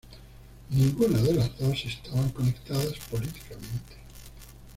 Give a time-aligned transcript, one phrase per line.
[0.71, 3.97] Ninguna de las dos estaban conectadas políticamente.